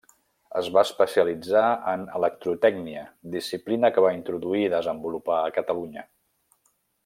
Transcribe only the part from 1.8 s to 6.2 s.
en electrotècnia, disciplina que va introduir i desenvolupar a Catalunya.